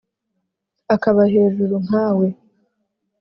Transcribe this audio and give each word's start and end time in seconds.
Akaba 0.93 1.21
hejuru 1.33 1.75
nka 1.85 2.07
we, 2.17 2.27